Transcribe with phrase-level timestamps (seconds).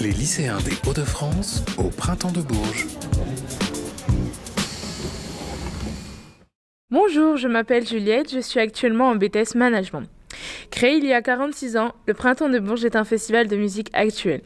[0.00, 2.86] Les lycéens des Hauts-de-France au printemps de Bourges.
[6.90, 10.08] Bonjour, je m'appelle Juliette, je suis actuellement en BTS Management.
[10.70, 13.90] Créé il y a 46 ans, le Printemps de Bourges est un festival de musique
[13.92, 14.40] actuelle.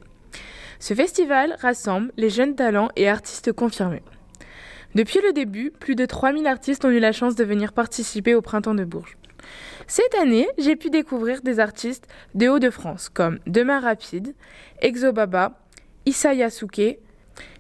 [0.80, 4.02] Ce festival rassemble les jeunes talents et artistes confirmés.
[4.96, 8.43] Depuis le début, plus de 3000 artistes ont eu la chance de venir participer au
[8.43, 9.16] Printemps de Bourges.
[9.86, 14.34] Cette année, j'ai pu découvrir des artistes de Hauts-de-France comme Demain Rapide,
[14.80, 15.58] Exobaba,
[16.07, 16.98] Issa Yasuke.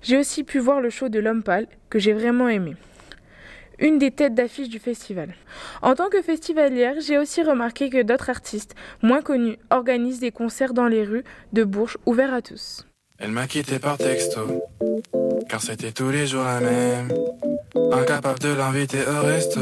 [0.02, 2.76] J'ai aussi pu voir le show de L'Homme Pâle que j'ai vraiment aimé.
[3.78, 5.34] Une des têtes d'affiche du festival.
[5.82, 10.74] En tant que festivalière, j'ai aussi remarqué que d'autres artistes, moins connus, organisent des concerts
[10.74, 12.86] dans les rues de Bourges ouverts à tous.
[13.18, 14.62] Elle m'a quitté par texto,
[15.48, 17.08] car c'était tous les jours la même.
[17.92, 19.60] Incapable de l'inviter au resto,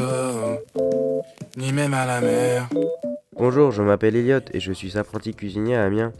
[1.57, 2.67] ni même à la mer.
[3.37, 6.13] Bonjour, je m'appelle Elliot et je suis apprenti cuisinier à Amiens.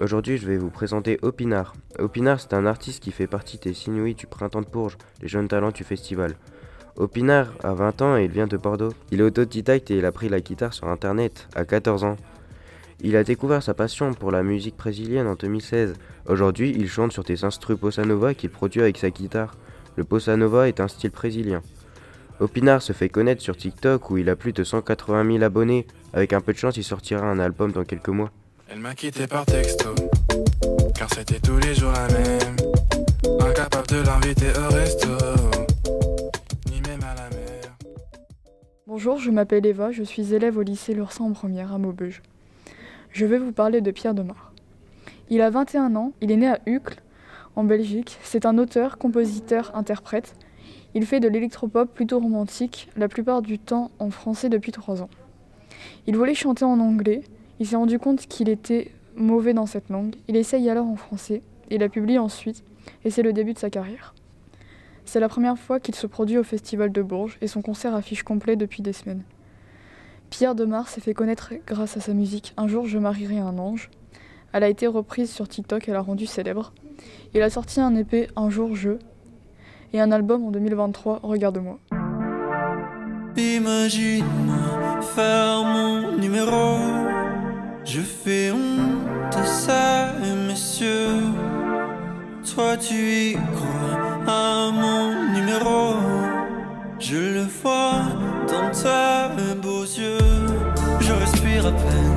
[0.00, 1.74] Aujourd'hui, je vais vous présenter Opinard.
[1.98, 5.48] Opinard, c'est un artiste qui fait partie des Sinouis du Printemps de Bourges, les jeunes
[5.48, 6.34] talents du festival.
[6.96, 8.92] Opinard a 20 ans et il vient de Bordeaux.
[9.10, 12.16] Il est autodidacte et il a pris la guitare sur internet à 14 ans.
[13.00, 15.94] Il a découvert sa passion pour la musique brésilienne en 2016.
[16.26, 18.02] Aujourd'hui, il chante sur des instruments bossa
[18.34, 19.56] qu'il produit avec sa guitare.
[19.96, 21.62] Le bossa nova est un style brésilien.
[22.40, 25.86] Opinard se fait connaître sur TikTok où il a plus de 180 000 abonnés.
[26.12, 28.30] Avec un peu de chance, il sortira un album dans quelques mois.
[28.68, 29.94] Elle m'a quitté par texto,
[30.96, 32.56] car c'était tous les jours la même.
[33.40, 35.08] Incapable de l'inviter au resto,
[36.70, 37.76] ni même à la mer.
[38.86, 42.22] Bonjour, je m'appelle Eva, je suis élève au lycée Lursin en première à Maubeuge.
[43.10, 44.52] Je vais vous parler de Pierre Demar.
[45.30, 47.00] Il a 21 ans, il est né à Uccle,
[47.54, 48.18] en Belgique.
[48.22, 50.34] C'est un auteur, compositeur, interprète.
[50.94, 55.10] Il fait de l'électropop plutôt romantique, la plupart du temps en français depuis 3 ans.
[56.06, 57.22] Il voulait chanter en anglais,
[57.58, 60.14] il s'est rendu compte qu'il était mauvais dans cette langue.
[60.28, 62.62] Il essaye alors en français, et la publie ensuite,
[63.04, 64.14] et c'est le début de sa carrière.
[65.04, 68.22] C'est la première fois qu'il se produit au Festival de Bourges, et son concert affiche
[68.22, 69.22] complet depuis des semaines.
[70.30, 73.90] Pierre Demar s'est fait connaître grâce à sa musique Un jour je marierai un ange.
[74.52, 76.72] Elle a été reprise sur TikTok et l'a rendue célèbre.
[77.34, 78.98] Il a sorti un épée Un jour je
[79.94, 81.78] et un album en 2023 Regarde-moi.
[83.36, 86.78] Imagine-moi faire mon numéro.
[87.84, 90.12] Je fais honte à ça,
[90.48, 91.22] messieurs.
[92.54, 95.94] Toi, tu y crois à mon numéro.
[96.98, 98.02] Je le vois
[98.48, 100.18] dans tes beaux yeux.
[101.00, 102.13] Je respire à peine.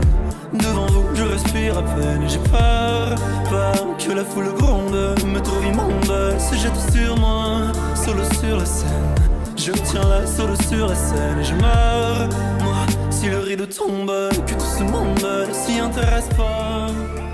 [1.68, 2.22] À peine.
[2.28, 3.16] J'ai peur,
[3.50, 8.66] peur que la foule gronde, me trouve immonde, se jette sur moi, solo sur la
[8.66, 9.16] scène.
[9.58, 12.30] Je tiens là, solo sur la scène, et je meurs.
[12.64, 14.12] Moi, si le rideau tombe,
[14.48, 16.88] que tout ce monde s'y intéresse pas.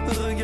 [0.07, 0.42] Regarde-moi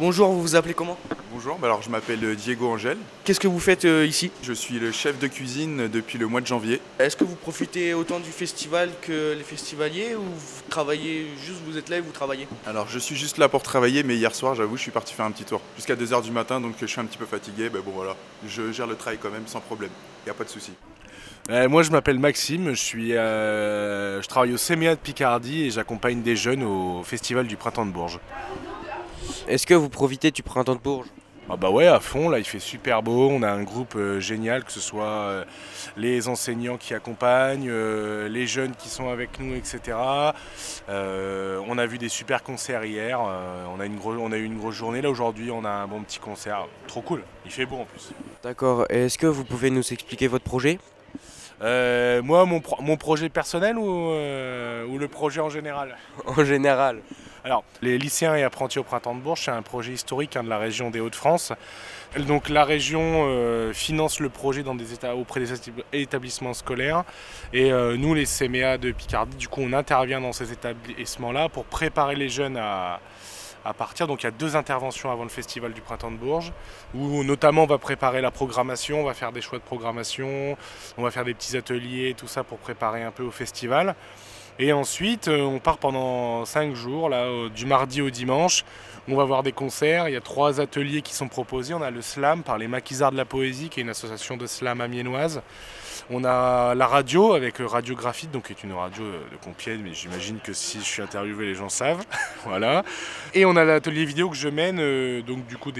[0.00, 0.96] Bonjour, vous vous appelez comment
[1.32, 2.96] Bonjour, bah alors je m'appelle Diego Angel.
[3.24, 6.40] Qu'est-ce que vous faites euh, ici Je suis le chef de cuisine depuis le mois
[6.40, 6.80] de janvier.
[7.00, 11.76] Est-ce que vous profitez autant du festival que les festivaliers ou vous travaillez juste, vous
[11.76, 14.54] êtes là et vous travaillez Alors je suis juste là pour travailler, mais hier soir,
[14.54, 15.60] j'avoue, je suis parti faire un petit tour.
[15.74, 17.68] Jusqu'à 2h du matin, donc je suis un petit peu fatigué.
[17.74, 18.14] Mais bon voilà,
[18.46, 19.90] je gère le travail quand même sans problème.
[20.22, 20.70] Il n'y a pas de souci.
[21.50, 25.70] Euh, moi, je m'appelle Maxime, je, suis, euh, je travaille au CMEA de Picardie et
[25.70, 28.20] j'accompagne des jeunes au Festival du Printemps de Bourges.
[29.48, 31.08] Est-ce que vous profitez du printemps de Bourges?
[31.50, 34.20] Ah bah ouais, à fond, là il fait super beau, on a un groupe euh,
[34.20, 35.44] génial, que ce soit euh,
[35.96, 39.96] les enseignants qui accompagnent, euh, les jeunes qui sont avec nous, etc.
[40.90, 44.58] On a vu des super concerts hier, on, a une gros- on a eu une
[44.58, 47.76] grosse journée, là aujourd'hui on a un bon petit concert, trop cool, il fait beau
[47.76, 48.10] en plus.
[48.42, 48.84] D'accord.
[48.90, 50.78] Et Est-ce que vous pouvez nous expliquer votre projet?
[51.62, 55.96] Moi, mon, pro- mon projet personnel ou, ou le projet en général?
[56.26, 57.00] En général.
[57.44, 60.48] Alors, les lycéens et apprentis au printemps de Bourges, c'est un projet historique hein, de
[60.48, 61.52] la région des Hauts-de-France.
[62.26, 67.04] Donc la région euh, finance le projet dans des auprès des étab- établissements scolaires
[67.52, 71.66] et euh, nous les CMA de Picardie, du coup on intervient dans ces établissements-là pour
[71.66, 73.00] préparer les jeunes à,
[73.62, 74.06] à partir.
[74.06, 76.52] Donc il y a deux interventions avant le festival du printemps de Bourges
[76.94, 80.56] où notamment on va préparer la programmation, on va faire des choix de programmation,
[80.96, 83.94] on va faire des petits ateliers, tout ça pour préparer un peu au festival.
[84.58, 88.64] Et ensuite, euh, on part pendant 5 jours, là, du mardi au dimanche.
[89.10, 90.08] On va voir des concerts.
[90.08, 91.72] Il y a trois ateliers qui sont proposés.
[91.72, 94.46] On a le slam par les maquisards de la poésie, qui est une association de
[94.46, 95.40] slam amiénoise.
[96.10, 99.80] On a la radio avec euh, Radiographie, donc qui est une radio euh, de Compiègne,
[99.84, 102.04] mais j'imagine que si je suis interviewé, les gens savent.
[102.44, 102.82] voilà.
[103.34, 105.70] Et on a l'atelier vidéo que je mène, euh, donc du coup,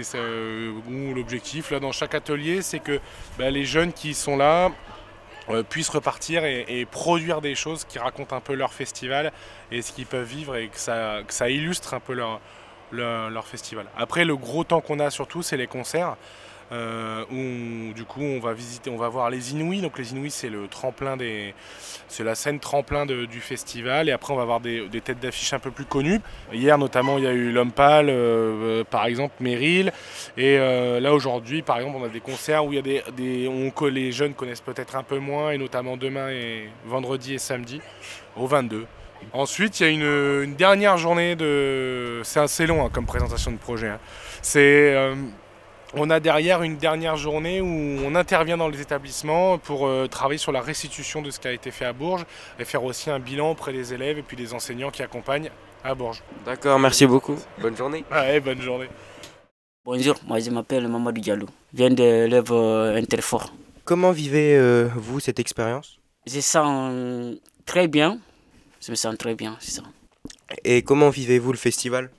[1.15, 3.01] l'objectif là dans chaque atelier, c'est que
[3.39, 4.71] bah, les jeunes qui sont là
[5.69, 9.33] puissent repartir et, produire des choses qui racontent un peu leur festival
[9.71, 12.15] et ce qu'ils peuvent vivre et que ça, illustre un peu
[12.93, 13.87] leur festival.
[13.97, 16.17] Après, le gros temps qu'on a surtout, c'est les concerts.
[16.71, 19.81] Euh, où du coup on va visiter, on va voir les Inouïs.
[19.81, 21.55] Donc les Inouïs c'est le tremplin des,
[22.09, 24.09] c'est la scène tremplin du festival.
[24.09, 26.21] Et après on va voir des, têtes d'affiche un peu plus connues.
[26.53, 29.93] Hier notamment il y a eu L'Homme euh, par exemple Meryl.
[30.37, 33.03] Et euh, là aujourd'hui par exemple on a des concerts où il y a des,
[33.17, 37.39] des on, les jeunes connaissent peut-être un peu moins et notamment demain et vendredi et
[37.39, 37.81] samedi
[38.37, 38.87] au 22.
[39.33, 42.21] Ensuite, il y a une, dernière journée de.
[42.23, 43.89] C'est assez long hein, comme présentation de projet.
[43.89, 43.99] Hein.
[44.43, 44.95] C'est
[45.95, 47.67] on a derrière une dernière journée où
[48.05, 51.53] on intervient dans les établissements pour euh, travailler sur la restitution de ce qui a
[51.53, 52.27] été fait à Bourges
[52.59, 55.51] et faire aussi un bilan auprès des élèves et puis des enseignants qui accompagnent
[55.85, 56.23] à Bourges.
[56.45, 57.37] D'accord, merci beaucoup.
[57.61, 58.05] Bonne journée.
[58.11, 58.89] Ouais, bonne journée.
[59.85, 63.55] Bonjour, moi je m'appelle Mamadou Diallo, je viens de l'élève euh, Interfort.
[63.85, 65.99] Comment vivez-vous euh, cette expérience?
[66.27, 68.19] Je sens très bien,
[68.83, 69.83] je me sens très bien, c'est ça.
[70.65, 72.11] Et comment vivez-vous le festival?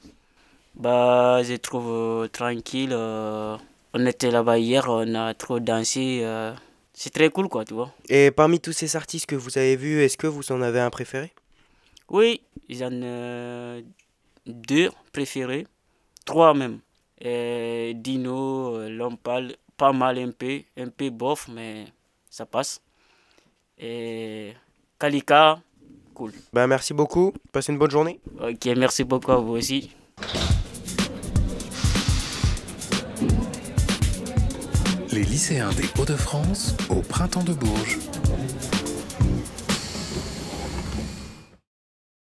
[0.80, 2.92] Bah, je trouve euh, tranquille.
[2.94, 3.58] Euh,
[3.94, 6.22] on était là-bas hier, on a trop dansé.
[6.24, 6.54] Euh,
[6.94, 7.94] c'est très cool, quoi, tu vois.
[8.08, 10.90] Et parmi tous ces artistes que vous avez vus, est-ce que vous en avez un
[10.90, 11.34] préféré?
[12.10, 13.86] Oui, j'en ai
[14.46, 15.68] deux préférés,
[16.26, 16.80] trois même.
[17.22, 21.86] Et Dino, Lompal, pas mal un peu, un peu bof, mais
[22.30, 22.81] ça passe.
[23.78, 24.54] Et
[24.98, 25.62] Kalika,
[26.14, 26.31] cool.
[26.52, 28.20] Bah, merci beaucoup, passez une bonne journée.
[28.42, 29.92] Ok, merci beaucoup à vous aussi.
[35.19, 38.00] Les lycéens des Hauts-de-France au printemps de Bourges.